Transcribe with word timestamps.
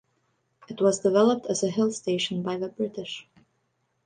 It 0.67 0.81
was 0.81 1.01
developed 1.01 1.45
as 1.45 1.61
a 1.61 1.69
hill 1.69 1.91
station 1.91 2.41
by 2.41 2.57
the 2.57 2.69
British. 2.69 3.27